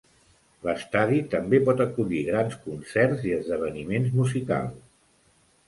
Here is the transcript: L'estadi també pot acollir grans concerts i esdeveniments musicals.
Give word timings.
L'estadi 0.67 1.19
també 1.33 1.59
pot 1.67 1.83
acollir 1.85 2.23
grans 2.31 2.57
concerts 2.65 3.29
i 3.31 3.37
esdeveniments 3.39 4.19
musicals. 4.25 4.85